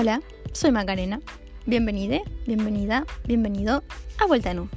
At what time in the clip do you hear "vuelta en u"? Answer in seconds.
4.26-4.68